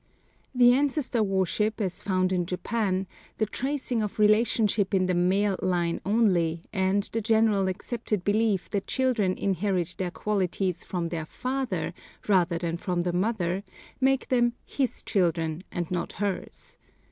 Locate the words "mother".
13.13-13.61